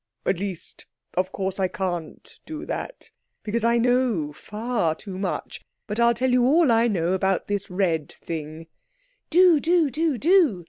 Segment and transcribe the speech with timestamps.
[0.25, 3.11] At least, of course I can't do that,
[3.43, 5.61] because I know far too much.
[5.85, 8.65] But I'll tell you all I know about this red thing."
[9.29, 9.59] "Do!
[9.59, 9.91] Do!
[9.91, 10.17] Do!
[10.17, 10.59] Do!"